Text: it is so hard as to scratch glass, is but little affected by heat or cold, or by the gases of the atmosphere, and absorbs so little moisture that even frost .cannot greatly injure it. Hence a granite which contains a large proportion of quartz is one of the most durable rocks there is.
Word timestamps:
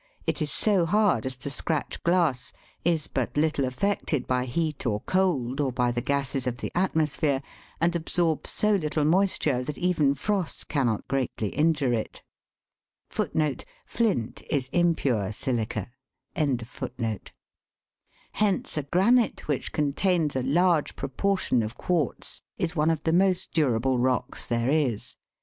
it 0.25 0.41
is 0.41 0.51
so 0.51 0.83
hard 0.87 1.27
as 1.27 1.35
to 1.37 1.47
scratch 1.47 2.01
glass, 2.01 2.51
is 2.83 3.05
but 3.05 3.37
little 3.37 3.65
affected 3.65 4.25
by 4.25 4.45
heat 4.45 4.83
or 4.83 5.01
cold, 5.01 5.61
or 5.61 5.71
by 5.71 5.91
the 5.91 6.01
gases 6.01 6.47
of 6.47 6.57
the 6.57 6.71
atmosphere, 6.73 7.39
and 7.79 7.95
absorbs 7.95 8.49
so 8.49 8.73
little 8.73 9.05
moisture 9.05 9.61
that 9.63 9.77
even 9.77 10.15
frost 10.15 10.67
.cannot 10.67 11.07
greatly 11.07 11.49
injure 11.49 11.93
it. 11.93 12.23
Hence 13.11 14.07
a 18.79 18.83
granite 18.89 19.47
which 19.47 19.71
contains 19.71 20.35
a 20.35 20.41
large 20.43 20.95
proportion 20.95 21.61
of 21.61 21.77
quartz 21.77 22.41
is 22.57 22.75
one 22.75 22.89
of 22.89 23.03
the 23.03 23.13
most 23.13 23.53
durable 23.53 23.99
rocks 23.99 24.47
there 24.47 24.69
is. 24.71 25.15